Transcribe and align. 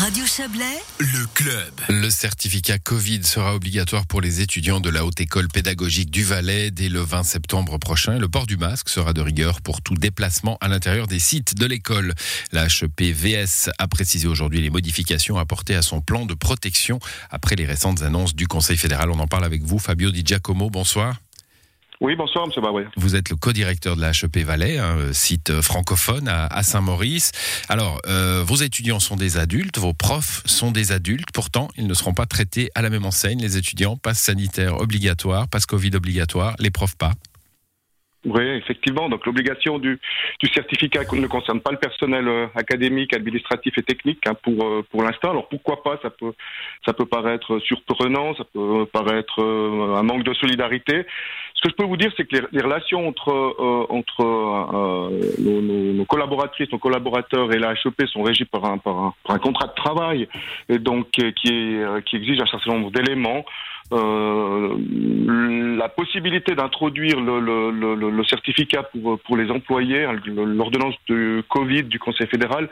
Radio 0.00 0.24
Chablais, 0.24 0.78
Le 0.98 1.26
club. 1.34 1.74
Le 1.90 2.08
certificat 2.08 2.78
Covid 2.78 3.22
sera 3.22 3.54
obligatoire 3.54 4.06
pour 4.06 4.22
les 4.22 4.40
étudiants 4.40 4.80
de 4.80 4.88
la 4.88 5.04
Haute 5.04 5.20
École 5.20 5.48
pédagogique 5.48 6.10
du 6.10 6.24
Valais 6.24 6.70
dès 6.70 6.88
le 6.88 7.00
20 7.00 7.22
septembre 7.22 7.76
prochain. 7.76 8.18
Le 8.18 8.26
port 8.26 8.46
du 8.46 8.56
masque 8.56 8.88
sera 8.88 9.12
de 9.12 9.20
rigueur 9.20 9.60
pour 9.60 9.82
tout 9.82 9.92
déplacement 9.92 10.56
à 10.62 10.68
l'intérieur 10.68 11.06
des 11.06 11.18
sites 11.18 11.54
de 11.54 11.66
l'école. 11.66 12.14
La 12.50 12.64
HEPVS 12.64 13.68
a 13.78 13.88
précisé 13.88 14.26
aujourd'hui 14.26 14.62
les 14.62 14.70
modifications 14.70 15.36
apportées 15.36 15.74
à 15.74 15.82
son 15.82 16.00
plan 16.00 16.24
de 16.24 16.32
protection 16.32 16.98
après 17.28 17.54
les 17.54 17.66
récentes 17.66 18.00
annonces 18.00 18.34
du 18.34 18.48
Conseil 18.48 18.78
fédéral. 18.78 19.10
On 19.10 19.18
en 19.18 19.26
parle 19.26 19.44
avec 19.44 19.62
vous, 19.64 19.78
Fabio 19.78 20.10
Di 20.10 20.22
Giacomo. 20.24 20.70
Bonsoir. 20.70 21.20
Oui, 22.00 22.16
bonsoir, 22.16 22.46
M. 22.46 22.62
Baboué. 22.62 22.86
Vous 22.96 23.14
êtes 23.14 23.28
le 23.28 23.36
co-directeur 23.36 23.94
de 23.94 24.00
la 24.00 24.12
HEP 24.12 24.38
Valais, 24.38 24.78
un 24.78 25.12
site 25.12 25.60
francophone 25.60 26.28
à, 26.28 26.46
à 26.46 26.62
Saint-Maurice. 26.62 27.32
Alors, 27.68 28.00
euh, 28.06 28.42
vos 28.42 28.56
étudiants 28.56 29.00
sont 29.00 29.16
des 29.16 29.36
adultes, 29.36 29.76
vos 29.76 29.92
profs 29.92 30.40
sont 30.46 30.70
des 30.70 30.92
adultes. 30.92 31.28
Pourtant, 31.34 31.68
ils 31.76 31.86
ne 31.86 31.92
seront 31.92 32.14
pas 32.14 32.24
traités 32.24 32.70
à 32.74 32.80
la 32.80 32.88
même 32.88 33.04
enseigne. 33.04 33.42
Les 33.42 33.58
étudiants, 33.58 33.98
passe 33.98 34.18
sanitaire 34.18 34.80
obligatoire, 34.80 35.46
passe 35.46 35.66
Covid 35.66 35.90
obligatoire, 35.94 36.56
les 36.58 36.70
profs 36.70 36.96
pas. 36.96 37.12
Oui, 38.26 38.42
effectivement. 38.42 39.08
Donc 39.08 39.24
l'obligation 39.24 39.78
du, 39.78 39.98
du 40.40 40.48
certificat 40.48 41.04
ne 41.12 41.26
concerne 41.26 41.60
pas 41.60 41.70
le 41.70 41.78
personnel 41.78 42.28
euh, 42.28 42.46
académique, 42.54 43.14
administratif 43.14 43.72
et 43.78 43.82
technique 43.82 44.26
hein, 44.26 44.34
pour 44.42 44.62
euh, 44.62 44.84
pour 44.90 45.02
l'instant. 45.02 45.30
Alors 45.30 45.48
pourquoi 45.48 45.82
pas? 45.82 45.98
Ça 46.02 46.10
peut 46.10 46.34
ça 46.84 46.92
peut 46.92 47.06
paraître 47.06 47.58
surprenant, 47.60 48.34
ça 48.34 48.44
peut 48.52 48.84
paraître 48.92 49.40
euh, 49.40 49.96
un 49.96 50.02
manque 50.02 50.24
de 50.24 50.34
solidarité. 50.34 51.06
Ce 51.60 51.68
que 51.68 51.72
je 51.72 51.76
peux 51.76 51.84
vous 51.84 51.98
dire, 51.98 52.10
c'est 52.16 52.24
que 52.24 52.36
les, 52.52 52.60
relations 52.62 53.06
entre 53.06 53.28
euh, 53.30 53.86
entre 53.90 54.24
euh, 54.24 55.10
nos, 55.38 55.60
nos- 55.60 55.92
nos 55.92 56.04
collaboratrices, 56.06 56.72
nos 56.72 56.78
collaborateurs 56.78 57.52
et 57.52 57.58
la 57.58 57.72
HEP 57.72 58.06
sont 58.06 58.22
régies 58.22 58.46
par 58.46 58.64
un 58.64 58.78
par 58.78 58.96
un, 58.96 59.14
par 59.26 59.36
un 59.36 59.38
contrat 59.38 59.66
de 59.66 59.74
travail 59.74 60.26
et 60.70 60.78
donc 60.78 61.08
euh, 61.18 61.32
qui 61.32 61.48
est 61.48 61.82
euh, 61.82 62.00
qui 62.00 62.16
exige 62.16 62.40
un 62.40 62.46
certain 62.46 62.72
nombre 62.72 62.90
d'éléments. 62.90 63.44
Euh, 63.92 64.76
la 65.76 65.88
possibilité 65.88 66.54
d'introduire 66.54 67.20
le, 67.20 67.40
le, 67.40 67.70
le, 67.70 68.10
le- 68.10 68.24
certificat 68.24 68.84
pour, 68.84 69.18
pour 69.20 69.36
les 69.36 69.50
employés, 69.50 70.04
hein, 70.04 70.16
l'ordonnance 70.26 70.94
de 71.08 71.42
Covid 71.48 71.84
du 71.84 71.98
Conseil 71.98 72.28
fédéral 72.28 72.68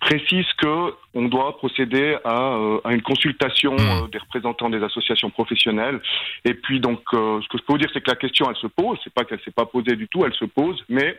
précise 0.00 0.46
que 0.56 0.94
on 1.14 1.28
doit 1.28 1.56
procéder 1.58 2.16
à, 2.24 2.54
euh, 2.54 2.80
à 2.84 2.94
une 2.94 3.02
consultation 3.02 3.74
euh, 3.78 4.06
des 4.08 4.18
représentants 4.18 4.70
des 4.70 4.82
associations 4.82 5.28
professionnelles. 5.30 6.00
Et 6.44 6.54
puis 6.54 6.80
donc, 6.80 7.00
euh, 7.12 7.40
ce 7.42 7.48
que 7.48 7.58
je 7.58 7.62
peux 7.64 7.72
vous 7.74 7.78
dire, 7.78 7.90
c'est 7.92 8.00
que 8.00 8.10
la 8.10 8.16
question, 8.16 8.46
elle 8.48 8.56
se 8.56 8.66
pose. 8.66 8.98
C'est 9.04 9.12
pas 9.12 9.24
qu'elle 9.24 9.40
s'est 9.40 9.50
pas 9.50 9.66
posée 9.66 9.96
du 9.96 10.08
tout, 10.08 10.24
elle 10.24 10.34
se 10.34 10.44
pose, 10.46 10.82
mais 10.88 11.18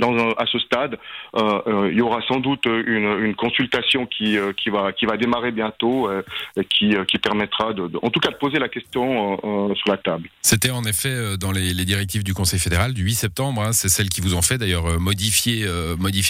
à 0.00 0.46
ce 0.46 0.58
stade, 0.58 0.98
euh, 1.36 1.60
euh, 1.66 1.88
il 1.90 1.98
y 1.98 2.00
aura 2.00 2.20
sans 2.26 2.40
doute 2.40 2.66
une, 2.66 3.34
consultation 3.36 4.06
qui, 4.06 4.36
euh, 4.36 4.52
qui, 4.52 4.70
va, 4.70 5.16
démarrer 5.16 5.52
bientôt, 5.52 6.10
et 6.56 6.64
qui, 6.64 6.94
permettra, 7.22 7.70
en 8.02 8.10
tout 8.10 8.20
cas, 8.20 8.30
de 8.30 8.36
poser 8.36 8.58
la 8.58 8.68
question 8.68 9.38
sur 9.74 9.88
la 9.88 9.96
table. 9.96 10.28
C'était 10.42 10.70
en 10.70 10.84
effet 10.84 11.36
dans 11.38 11.52
les, 11.52 11.72
directives 11.84 12.24
du 12.24 12.32
Conseil 12.32 12.58
fédéral 12.58 12.94
du 12.94 13.02
8 13.02 13.14
septembre. 13.14 13.62
hein, 13.62 13.72
c'est 13.72 13.88
celles 13.88 14.08
qui 14.08 14.20
vous 14.20 14.34
ont 14.34 14.42
fait 14.42 14.58
d'ailleurs 14.58 14.98
modifier, 14.98 15.66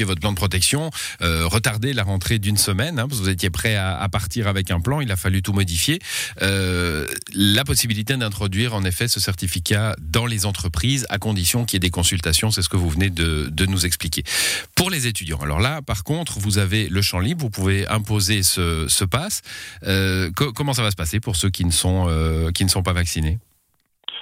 votre 0.05 0.21
plan 0.21 0.33
de 0.33 0.37
protection, 0.37 0.91
retarder 1.21 1.93
la 1.93 2.03
rentrée 2.03 2.39
d'une 2.39 2.57
semaine. 2.57 2.99
hein, 2.99 3.07
parce 3.09 3.21
que 3.21 3.25
vous 3.25 3.31
étiez 3.31 3.51
prêt 3.51 3.77
à, 3.77 3.97
à 3.97 4.09
partir 4.09 4.49
avec 4.49 4.71
un 4.71 4.81
plan. 4.81 5.01
Il 5.01 5.11
a 5.13 5.17
fallu 5.17 5.43
tout 5.43 5.53
modifier. 5.53 5.99
La 6.41 7.65
possibilité 7.65 8.17
d'introduire 8.17 8.75
en 8.75 8.85
effet 8.85 9.09
ce 9.09 9.21
certificat 9.21 9.97
dans 10.01 10.27
les 10.27 10.47
entreprises 10.47 11.07
à 11.11 11.19
condition 11.19 11.65
qu'il 11.65 11.77
y 11.77 11.79
ait 11.79 11.81
des 11.81 11.91
consultations. 11.91 12.51
C'est 12.51 12.63
ce 12.63 12.69
que 12.69 12.77
vous 12.77 12.89
venez 12.89 13.11
de, 13.11 13.51
de 13.55 13.67
nous 13.67 13.87
expliquer. 13.87 14.23
Pour 14.75 14.91
les 14.91 15.07
étudiants, 15.07 15.39
alors 15.41 15.61
là, 15.61 15.81
par 15.83 16.05
contre, 16.05 16.39
vous 16.39 16.59
avez 16.59 16.89
le 16.89 17.03
champ 17.03 17.21
libre. 17.21 17.43
Vous 17.43 17.51
pouvez 17.51 17.87
imposer 17.89 18.43
ce, 18.43 18.87
ce 18.89 19.05
pass. 19.05 19.43
Euh, 19.85 20.31
co- 20.37 20.53
comment 20.53 20.73
ça 20.73 20.83
va 20.83 20.91
se 20.91 20.97
passer 20.97 21.21
pour 21.21 21.37
ceux 21.37 21.51
qui 21.51 21.65
ne 21.65 21.71
sont, 21.71 22.07
euh, 22.09 22.51
qui 22.51 22.65
ne 22.65 22.71
sont 22.71 22.83
pas 22.83 22.93
vaccinés? 22.93 23.39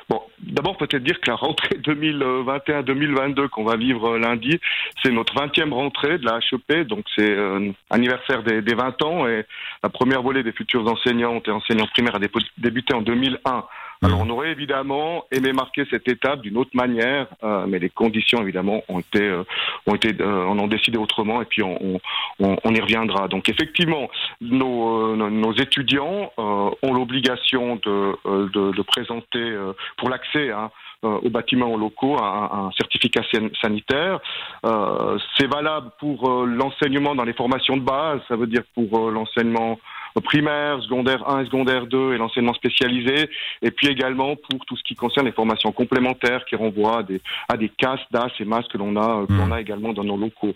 Bon, 0.08 0.20
d'abord 0.41 0.77
peut-être 0.77 1.05
dire 1.05 1.20
que 1.20 1.30
la 1.30 1.36
rentrée 1.36 1.77
2021-2022 1.84 3.48
qu'on 3.48 3.64
va 3.64 3.77
vivre 3.77 4.14
euh, 4.14 4.18
lundi, 4.18 4.58
c'est 5.02 5.11
notre 5.12 5.34
20e 5.34 5.73
rentrée 5.73 6.18
de 6.18 6.24
la 6.24 6.39
HEP, 6.52 6.86
donc 6.89 7.05
c'est 7.17 7.30
euh, 7.30 7.70
anniversaire 7.90 8.42
des, 8.42 8.62
des 8.62 8.74
20 8.74 9.02
ans 9.02 9.27
et 9.28 9.45
la 9.83 9.89
première 9.89 10.23
volée 10.23 10.42
des 10.42 10.52
futurs 10.52 10.86
enseignantes 10.86 11.46
et 11.48 11.51
enseignants 11.51 11.86
primaires 11.86 12.17
a 12.17 12.20
débuté 12.58 12.95
en 12.95 13.02
2001. 13.02 13.64
Alors 14.02 14.20
on 14.20 14.30
aurait 14.30 14.51
évidemment 14.51 15.24
aimé 15.30 15.52
marquer 15.52 15.85
cette 15.90 16.08
étape 16.08 16.40
d'une 16.42 16.57
autre 16.57 16.70
manière, 16.74 17.27
euh, 17.45 17.67
mais 17.68 17.79
les 17.79 17.89
conditions 17.89 18.42
évidemment 18.42 18.83
ont 18.89 18.98
été, 18.98 19.23
euh, 19.23 19.45
ont 19.86 19.95
été, 19.95 20.14
euh, 20.20 20.45
on 20.48 20.58
en 20.58 20.67
décidé 20.67 20.98
autrement 20.98 21.40
et 21.40 21.45
puis 21.45 21.63
on, 21.63 22.01
on, 22.40 22.57
on- 22.64 22.74
y 22.74 22.80
reviendra. 22.80 23.29
Donc 23.29 23.48
effectivement, 23.48 24.08
nos, 24.40 25.13
euh, 25.13 25.17
nos- 25.17 25.52
étudiants 25.52 26.33
euh, 26.39 26.70
ont 26.83 26.92
l'obligation 26.95 27.77
de, 27.77 28.17
euh, 28.27 28.48
de, 28.52 28.73
de 28.73 28.83
présenter 28.83 29.39
euh, 29.39 29.73
pour 29.98 30.08
l'accès 30.08 30.51
hein, 30.51 30.70
aux 31.02 31.30
bâtiments 31.30 31.77
locaux 31.77 32.17
un, 32.23 32.51
un 32.52 32.70
certificat 32.80 33.23
san- 33.33 33.51
sanitaire. 33.61 34.20
Euh, 34.64 35.19
c'est 35.36 35.46
valable 35.52 35.90
pour 36.01 36.29
euh, 36.30 36.46
l'enseignement 36.46 37.14
dans 37.14 37.24
les 37.24 37.33
formations 37.34 37.77
de 37.77 37.83
base, 37.83 38.20
ça 38.29 38.36
veut 38.36 38.46
dire 38.46 38.63
pour 38.74 39.08
euh, 39.08 39.11
l'enseignement 39.13 39.79
primaire, 40.20 40.83
secondaire 40.83 41.28
1 41.28 41.42
et 41.42 41.45
secondaire 41.46 41.86
2 41.86 42.14
et 42.14 42.18
l'enseignement 42.18 42.55
spécialisé, 42.55 43.28
et 43.62 43.70
puis 43.70 43.89
également 43.89 44.36
pour 44.36 44.64
tout 44.67 44.77
ce 44.77 44.83
qui 44.83 44.95
concerne 44.95 45.27
les 45.27 45.33
formations 45.33 45.73
complémentaires 45.73 46.45
qui 46.45 46.56
renvoient 46.56 46.98
à 46.98 47.02
des, 47.02 47.20
à 47.48 47.56
des 47.56 47.68
casques, 47.68 48.06
DAS 48.11 48.30
et 48.40 48.45
masques 48.45 48.72
que 48.72 48.78
l'on 48.78 48.96
a, 48.96 49.27
que 49.27 49.33
l'on 49.33 49.52
a 49.52 49.61
également 49.61 49.92
dans 49.92 50.05
nos 50.05 50.17
locaux. 50.17 50.55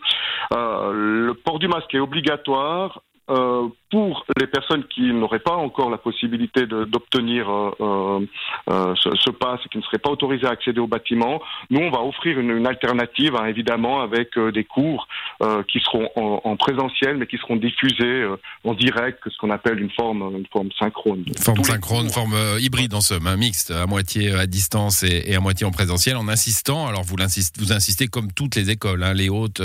Euh, 0.52 1.26
le 1.26 1.34
port 1.34 1.58
du 1.58 1.68
masque 1.68 1.94
est 1.94 2.00
obligatoire. 2.00 3.02
Euh, 3.30 3.66
pour 3.90 4.24
les 4.40 4.46
personnes 4.46 4.84
qui 4.92 5.12
n'auraient 5.12 5.38
pas 5.38 5.54
encore 5.54 5.90
la 5.90 5.98
possibilité 5.98 6.66
d'obtenir 6.66 7.48
euh, 7.48 8.20
euh, 8.68 8.94
ce, 8.96 9.10
ce 9.16 9.30
pass 9.30 9.60
et 9.64 9.68
qui 9.68 9.78
ne 9.78 9.82
seraient 9.82 9.98
pas 9.98 10.10
autorisées 10.10 10.46
à 10.46 10.50
accéder 10.50 10.80
au 10.80 10.86
bâtiment, 10.88 11.40
nous 11.70 11.80
on 11.80 11.90
va 11.90 12.00
offrir 12.02 12.38
une, 12.38 12.50
une 12.50 12.66
alternative, 12.66 13.34
hein, 13.36 13.46
évidemment, 13.46 14.00
avec 14.00 14.36
euh, 14.36 14.50
des 14.52 14.64
cours 14.64 15.06
euh, 15.42 15.62
qui 15.70 15.80
seront 15.80 16.08
en, 16.16 16.40
en 16.44 16.56
présentiel, 16.56 17.16
mais 17.16 17.26
qui 17.26 17.38
seront 17.38 17.56
diffusés 17.56 18.04
euh, 18.04 18.36
en 18.64 18.74
direct, 18.74 19.20
ce 19.30 19.36
qu'on 19.38 19.50
appelle 19.50 19.80
une 19.80 19.90
forme, 19.90 20.22
une 20.36 20.46
forme 20.52 20.68
synchrone. 20.78 21.24
Forme 21.40 21.56
Tous 21.58 21.64
synchrone, 21.64 22.08
forme 22.10 22.34
hybride 22.60 22.92
en 22.94 23.00
somme, 23.00 23.26
un 23.28 23.36
mixte, 23.36 23.70
à 23.70 23.86
moitié 23.86 24.32
à 24.34 24.46
distance 24.46 25.02
et, 25.04 25.22
et 25.30 25.36
à 25.36 25.40
moitié 25.40 25.64
en 25.66 25.70
présentiel, 25.70 26.16
en 26.16 26.28
insistant. 26.28 26.86
Alors 26.88 27.02
vous, 27.04 27.16
l'insistez- 27.16 27.60
vous 27.60 27.72
insistez 27.72 28.08
comme 28.08 28.32
toutes 28.32 28.56
les 28.56 28.70
écoles, 28.70 29.02
hein, 29.04 29.14
les 29.14 29.28
hautes, 29.28 29.62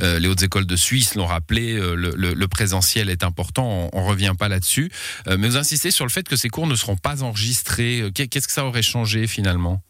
les 0.00 0.26
hautes 0.28 0.42
écoles 0.42 0.66
de 0.66 0.76
Suisse 0.76 1.14
l'ont 1.14 1.26
rappelé, 1.26 1.74
euh, 1.78 1.94
le, 1.94 2.10
le- 2.16 2.34
le 2.34 2.48
présentiel 2.48 2.97
est 3.08 3.22
important. 3.22 3.90
On, 3.92 3.98
on 4.00 4.04
revient 4.04 4.34
pas 4.38 4.48
là-dessus, 4.48 4.90
Euh, 5.28 5.36
mais 5.38 5.48
vous 5.48 5.56
insistez 5.56 5.90
sur 5.90 6.04
le 6.04 6.10
fait 6.10 6.26
que 6.28 6.36
ces 6.36 6.48
cours 6.48 6.66
ne 6.66 6.74
seront 6.74 6.96
pas 6.96 7.22
enregistrés. 7.22 8.00
Euh, 8.00 8.10
qu'est- 8.10 8.26
Qu'est-ce 8.28 8.48
que 8.48 8.52
ça 8.52 8.64
aurait 8.64 8.82
changé 8.82 9.26
finalement? 9.26 9.80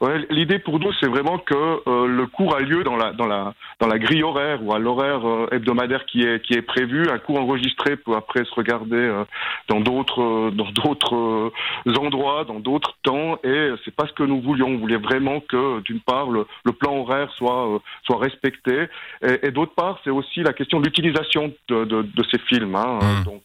Ouais, 0.00 0.26
L'idée 0.30 0.58
pour 0.58 0.78
nous, 0.78 0.92
c'est 1.00 1.08
vraiment 1.08 1.38
que 1.38 1.54
euh, 1.54 2.06
le 2.06 2.26
cours 2.26 2.54
a 2.54 2.60
lieu 2.60 2.84
dans 2.84 2.96
la 2.96 3.12
dans 3.12 3.26
la 3.26 3.54
dans 3.80 3.88
la 3.88 3.98
grille 3.98 4.22
horaire 4.22 4.62
ou 4.62 4.72
à 4.72 4.78
l'horaire 4.78 5.26
euh, 5.26 5.48
hebdomadaire 5.50 6.04
qui 6.06 6.22
est 6.22 6.40
qui 6.44 6.54
est 6.54 6.62
prévu. 6.62 7.08
Un 7.10 7.18
cours 7.18 7.40
enregistré 7.40 7.96
peut 7.96 8.14
après 8.14 8.44
se 8.44 8.54
regarder 8.54 8.96
euh, 8.96 9.24
dans 9.68 9.80
d'autres 9.80 10.50
dans 10.50 10.70
d'autres 10.70 11.52
endroits, 11.98 12.44
dans 12.44 12.60
d'autres 12.60 12.94
temps. 13.02 13.38
Et 13.44 13.72
c'est 13.84 13.94
pas 13.94 14.06
ce 14.06 14.12
que 14.12 14.22
nous 14.22 14.40
voulions. 14.40 14.68
On 14.68 14.78
voulait 14.78 14.96
vraiment 14.96 15.40
que 15.40 15.80
d'une 15.80 16.00
part 16.00 16.30
le, 16.30 16.46
le 16.64 16.72
plan 16.72 16.96
horaire 16.98 17.30
soit 17.32 17.80
soit 18.04 18.18
respecté, 18.18 18.88
et, 19.22 19.46
et 19.46 19.50
d'autre 19.50 19.74
part, 19.74 19.98
c'est 20.04 20.10
aussi 20.10 20.42
la 20.42 20.52
question 20.52 20.80
de 20.80 20.84
l'utilisation 20.84 21.52
de, 21.68 21.84
de, 21.84 22.02
de 22.02 22.24
ces 22.30 22.38
films. 22.38 22.76
Hein. 22.76 22.98
Mm. 23.02 23.24
Donc 23.24 23.42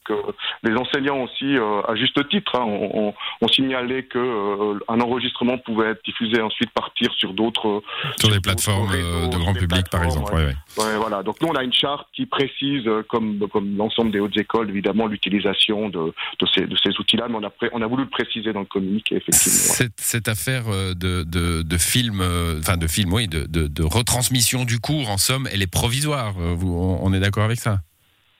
les 0.63 0.75
enseignants 0.75 1.23
aussi, 1.23 1.57
à 1.87 1.95
juste 1.95 2.27
titre, 2.29 2.55
hein, 2.59 2.65
ont, 2.65 3.13
signalé 3.53 4.03
que 4.05 4.17
euh, 4.17 4.79
un 4.87 4.99
enregistrement 4.99 5.57
pouvait 5.57 5.91
être 5.91 6.03
diffusé 6.03 6.41
ensuite 6.43 6.69
partir 6.71 7.11
sur 7.17 7.33
d'autres 7.33 7.81
Sur 8.19 8.29
des 8.29 8.35
d'autres 8.35 8.41
plateformes 8.43 8.89
euh, 8.91 8.95
réseaux, 8.95 9.27
de 9.27 9.31
sur 9.31 9.39
grand 9.39 9.53
des 9.53 9.59
public, 9.59 9.89
par 9.89 10.01
plateformes, 10.01 10.23
exemple. 10.23 10.35
ouais, 10.35 10.45
ouais. 10.45 10.83
Ouais, 10.91 10.97
voilà. 10.97 11.23
Donc 11.23 11.41
nous, 11.41 11.47
on 11.47 11.55
a 11.55 11.63
une 11.63 11.73
charte 11.73 12.07
qui 12.15 12.25
précise, 12.25 12.85
euh, 12.87 13.03
comme 13.09 13.47
comme 13.51 13.77
l'ensemble 13.77 14.11
des 14.11 14.19
hautes 14.19 14.37
écoles, 14.37 14.69
évidemment, 14.69 15.07
l'utilisation 15.07 15.89
de, 15.89 16.13
de 16.39 16.47
ces 16.53 16.61
de 16.67 16.75
ces 16.83 16.91
outils-là. 16.99 17.27
Mais 17.29 17.35
on 17.35 17.43
a 17.43 17.51
on 17.73 17.81
a 17.81 17.87
voulu 17.87 18.03
le 18.03 18.09
préciser 18.09 18.53
dans 18.53 18.59
le 18.61 18.65
communiqué, 18.65 19.15
effectivement. 19.15 19.73
Cette, 19.73 19.99
cette 19.99 20.27
affaire 20.27 20.63
euh, 20.69 20.93
de, 20.93 21.23
de, 21.23 21.61
de 21.63 21.77
film, 21.77 22.19
euh, 22.21 22.59
enfin 22.59 22.77
de 22.77 22.87
film, 22.87 23.13
oui, 23.13 23.27
de, 23.27 23.45
de, 23.45 23.67
de 23.67 23.83
retransmission 23.83 24.65
du 24.65 24.79
cours, 24.79 25.09
en 25.09 25.17
somme, 25.17 25.47
elle 25.51 25.61
est 25.61 25.67
provisoire. 25.71 26.33
Euh, 26.39 26.53
Vous, 26.55 26.73
on 26.73 26.99
on 27.03 27.13
est 27.13 27.19
d'accord 27.19 27.43
avec 27.43 27.59
ça? 27.59 27.79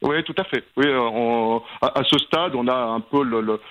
Oui, 0.04 0.22
tout 0.26 0.36
à 0.38 0.44
fait. 0.44 0.66
Oui, 0.76 0.86
euh, 0.86 1.00
on- 1.00 1.62
à, 1.82 2.04
ce 2.04 2.20
stade, 2.20 2.56
on 2.56 2.68
a 2.68 2.76
un 2.76 3.00
peu 3.00 3.24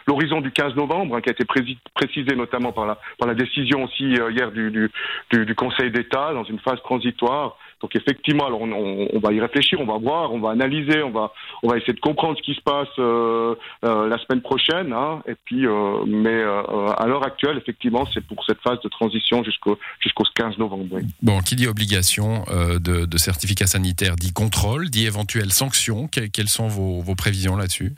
l'horizon 0.07 0.41
du 0.41 0.51
15 0.51 0.75
novembre, 0.75 1.17
hein, 1.17 1.21
qui 1.21 1.29
a 1.29 1.33
été 1.33 1.45
précisé 1.45 2.35
notamment 2.35 2.73
par 2.73 2.87
la, 2.87 2.99
par 3.19 3.29
la 3.29 3.35
décision 3.35 3.85
aussi 3.85 4.17
euh, 4.19 4.31
hier 4.31 4.51
du, 4.51 4.91
du 5.31 5.55
Conseil 5.55 5.91
d'État 5.91 6.33
dans 6.33 6.45
une 6.45 6.59
phase 6.61 6.81
transitoire 6.83 7.57
Donc 7.83 7.97
effectivement, 7.97 8.47
alors 8.47 8.63
on, 8.63 9.19
va 9.19 9.33
y 9.33 9.41
réfléchir, 9.41 9.81
on 9.81 9.87
va 9.87 9.99
voir, 9.99 10.33
on 10.33 10.41
va 10.41 10.51
analyser, 10.51 11.03
on 11.03 11.11
va, 11.11 11.33
on 11.63 11.69
va 11.69 11.77
essayer 11.77 11.93
de 11.93 12.01
comprendre 12.01 12.39
ce 12.39 12.43
qui 12.43 12.55
se 12.55 12.61
passe 12.61 12.89
euh, 12.99 13.57
euh, 13.85 14.09
la 14.09 14.19
semaine 14.19 14.41
prochaine. 14.41 14.93
Hein, 14.93 15.23
et 15.27 15.35
puis, 15.45 15.67
euh, 15.67 16.05
mais 16.07 16.43
à 16.43 17.07
l'heure 17.07 17.27
actuelle, 17.27 17.59
effectivement, 17.59 18.07
c'est 18.15 18.25
pour 18.25 18.45
cette 18.47 18.61
phase 18.61 18.81
de 18.83 18.89
transition 18.89 19.43
jusqu'au 19.43 19.79
jusqu'au 19.99 20.25
15 20.35 20.59
novembre. 20.59 21.01
Bon, 21.23 21.41
qui 21.41 21.57
dit 21.57 21.67
obligation 21.67 22.45
de, 22.51 23.07
de, 23.07 23.19
certificat 23.19 23.67
sanitaire 23.67 24.17
dit 24.17 24.33
contrôle, 24.33 24.89
dit 24.89 25.07
éventuelle 25.07 25.53
sanction. 25.53 26.09
quelles 26.09 26.49
sont 26.49 26.69
vos, 26.69 27.01
vos 27.01 27.15
prévisions 27.15 27.57
là-dessus? 27.57 27.93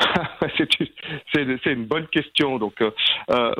c'est 1.34 1.72
une 1.72 1.86
bonne 1.86 2.06
question. 2.08 2.58
Donc, 2.58 2.80
euh, 2.80 2.90
euh 3.30 3.52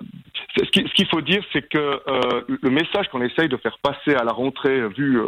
ce 0.56 0.70
qu'il 0.70 1.06
faut 1.08 1.20
dire, 1.20 1.42
c'est 1.52 1.68
que 1.68 1.78
euh, 1.78 2.42
le 2.46 2.70
message 2.70 3.08
qu'on 3.08 3.22
essaye 3.22 3.48
de 3.48 3.56
faire 3.56 3.76
passer 3.78 4.14
à 4.14 4.22
la 4.22 4.30
rentrée, 4.30 4.86
vu, 4.88 5.18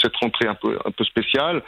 cette 0.00 0.14
rentrée 0.16 0.46
un 0.46 0.54
peu, 0.54 1.04
spéciale, 1.04 1.62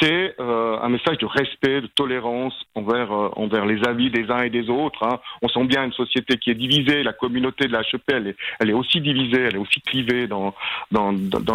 c'est 0.00 0.34
un 0.38 0.88
message 0.88 1.18
de 1.18 1.26
respect, 1.26 1.82
de 1.82 1.86
tolérance 1.88 2.54
envers, 2.74 3.66
les 3.66 3.86
avis 3.86 4.10
des 4.10 4.30
uns 4.30 4.42
et 4.42 4.50
des 4.50 4.70
autres. 4.70 5.02
Hein. 5.02 5.20
On 5.42 5.48
sent 5.48 5.64
bien 5.64 5.84
une 5.84 5.92
société 5.92 6.38
qui 6.38 6.50
est 6.50 6.54
divisée. 6.54 7.02
La 7.02 7.12
communauté 7.12 7.66
de 7.66 7.72
la 7.72 7.80
HEP, 7.80 8.34
elle 8.60 8.70
est, 8.70 8.72
aussi 8.72 9.00
divisée, 9.00 9.42
elle 9.42 9.56
est 9.56 9.58
aussi 9.58 9.80
clivée 9.82 10.26
dans, 10.26 10.54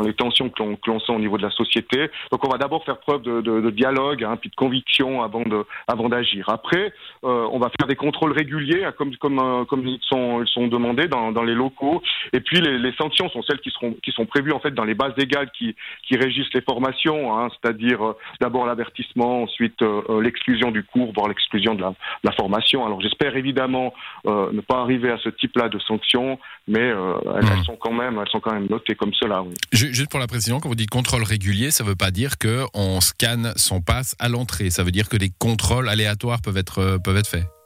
les 0.03 0.13
tensions 0.13 0.49
que 0.49 0.61
l'on 0.87 0.99
sent 0.99 1.13
au 1.13 1.19
niveau 1.19 1.37
de 1.37 1.43
la 1.43 1.51
société. 1.51 2.09
Donc, 2.31 2.45
on 2.45 2.51
va 2.51 2.59
d'abord 2.59 2.85
faire 2.85 2.99
preuve 2.99 3.23
de, 3.23 3.69
dialogue, 3.71 4.23
hein, 4.23 4.37
puis 4.39 4.49
de 4.49 4.55
conviction 4.55 5.23
avant 5.23 6.09
d'agir. 6.09 6.49
Après, 6.57 6.91
euh, 7.23 7.47
on 7.51 7.59
va 7.59 7.69
faire 7.79 7.87
des 7.87 7.95
contrôles 7.95 8.31
réguliers, 8.31 8.83
hein, 8.83 8.93
comme, 8.97 9.15
comme, 9.17 9.37
euh, 9.37 9.63
comme 9.65 9.85
ils, 9.85 9.99
sont, 10.01 10.41
ils 10.41 10.47
sont 10.47 10.67
demandés 10.67 11.07
dans, 11.07 11.31
dans 11.31 11.43
les 11.43 11.53
locaux. 11.53 12.01
Et 12.33 12.39
puis, 12.39 12.59
les, 12.61 12.79
les, 12.79 12.93
sanctions 12.93 13.29
sont 13.29 13.43
celles 13.43 13.59
qui, 13.59 13.69
seront, 13.69 13.95
qui 14.03 14.11
sont 14.11 14.25
prévues 14.25 14.53
en 14.53 14.59
fait 14.59 14.71
dans 14.71 14.83
les 14.83 14.95
bases 14.95 15.13
légales 15.17 15.51
qui, 15.51 15.75
qui 16.07 16.17
régissent 16.17 16.53
les 16.55 16.61
formations, 16.61 17.37
hein, 17.37 17.49
c'est-à-dire 17.53 18.03
euh, 18.03 18.17
d'abord 18.41 18.65
l'avertissement, 18.65 19.43
ensuite 19.43 19.83
l'exclusion 20.21 20.71
du 20.71 20.83
cours, 20.83 21.13
voire 21.13 21.27
l'exclusion 21.27 21.75
de 21.75 21.81
la, 21.81 21.93
la, 22.23 22.31
formation. 22.31 22.85
Alors, 22.85 23.01
j'espère 23.01 23.35
évidemment 23.35 23.93
ne 24.25 24.61
pas 24.61 24.79
arriver 24.79 25.11
à 25.11 25.17
ce 25.17 25.29
type-là 25.29 25.69
de 25.69 25.79
sanctions, 25.79 26.39
mais 26.67 26.87
elles, 26.87 26.95
mmh. 26.95 27.63
sont 27.65 27.77
quand 27.79 27.93
même, 27.93 28.19
elles 28.19 28.31
sont 28.31 28.39
quand 28.39 28.53
même 28.53 28.67
notées 28.69 28.95
comme 28.95 29.13
cela. 29.13 29.43
Juste 29.71 30.09
pour 30.09 30.19
la 30.19 30.27
précision, 30.27 30.59
quand 30.59 30.69
vous 30.69 30.75
dites 30.75 30.89
contrôle 30.89 31.23
régulier, 31.23 31.71
ça 31.71 31.83
ne 31.83 31.89
veut 31.89 31.95
pas 31.95 32.11
dire 32.11 32.37
qu'on 32.37 33.01
scanne 33.01 33.53
son 33.55 33.81
passe 33.81 34.15
à 34.19 34.29
l'entrée. 34.29 34.69
Ça 34.69 34.83
veut 34.83 34.91
dire 34.91 35.09
que 35.09 35.17
des 35.17 35.31
contrôles 35.37 35.89
aléatoires 35.89 36.41
peuvent 36.47 36.55
être, 36.55 36.79
euh, 36.79 36.97
peuvent 36.97 37.17
être 37.17 37.27
faits. 37.27 37.56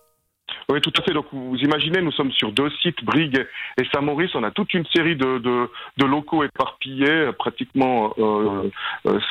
Oui, 0.69 0.81
tout 0.81 0.93
à 0.97 1.01
fait. 1.01 1.13
Donc, 1.13 1.25
vous 1.31 1.57
imaginez, 1.57 2.01
nous 2.01 2.11
sommes 2.11 2.31
sur 2.31 2.51
deux 2.51 2.69
sites, 2.81 3.03
Brigue 3.03 3.45
et 3.77 3.83
Saint-Maurice. 3.93 4.31
On 4.35 4.43
a 4.43 4.51
toute 4.51 4.73
une 4.73 4.85
série 4.93 5.15
de, 5.15 5.39
de, 5.39 6.05
locaux 6.05 6.43
éparpillés, 6.43 7.31
pratiquement 7.37 8.13
euh, 8.17 8.69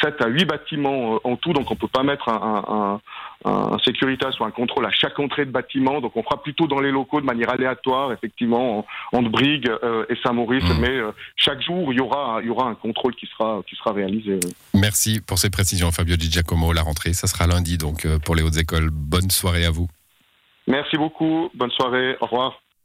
7 0.03 0.15
euh, 0.21 0.25
à 0.25 0.29
8 0.29 0.45
bâtiments 0.47 1.15
euh, 1.15 1.19
en 1.25 1.37
tout. 1.37 1.53
Donc, 1.53 1.71
on 1.71 1.77
peut 1.77 1.89
pas 1.89 2.03
mettre 2.03 2.29
un, 2.29 3.01
un, 3.45 3.51
un, 3.51 3.79
Securitas 3.85 4.33
ou 4.41 4.45
un 4.45 4.51
contrôle 4.51 4.87
à 4.87 4.91
chaque 4.91 5.19
entrée 5.19 5.45
de 5.45 5.51
bâtiment. 5.51 6.01
Donc, 6.01 6.17
on 6.17 6.23
fera 6.23 6.43
plutôt 6.43 6.67
dans 6.67 6.81
les 6.81 6.91
locaux 6.91 7.21
de 7.21 7.27
manière 7.27 7.51
aléatoire, 7.51 8.13
effectivement, 8.13 8.87
entre 9.13 9.31
Brigue 9.31 9.71
et 10.09 10.15
Saint-Maurice. 10.23 10.65
Mmh. 10.65 10.81
Mais 10.81 11.01
chaque 11.37 11.63
jour, 11.63 11.93
il 11.93 11.99
y 11.99 12.01
aura, 12.01 12.41
il 12.43 12.47
y 12.47 12.51
aura 12.51 12.69
un 12.69 12.75
contrôle 12.75 13.15
qui 13.15 13.27
sera, 13.27 13.63
qui 13.69 13.77
sera 13.77 13.93
réalisé. 13.93 14.41
Merci 14.75 15.21
pour 15.27 15.39
ces 15.39 15.51
précisions, 15.51 15.91
Fabio 15.91 16.17
Di 16.17 16.31
Giacomo. 16.31 16.73
La 16.73 16.83
rentrée, 16.83 17.13
ça 17.13 17.27
sera 17.27 17.47
lundi, 17.47 17.79
donc, 17.79 18.07
pour 18.25 18.35
les 18.35 18.43
hautes 18.43 18.59
écoles. 18.59 18.91
Bonne 18.91 19.31
soirée 19.31 19.65
à 19.65 19.71
vous. 19.71 19.89
Merci 20.71 20.97
beaucoup. 20.97 21.51
Bonne 21.55 21.73
soirée. 21.73 22.17
Au 22.21 22.27
revoir. 22.27 22.63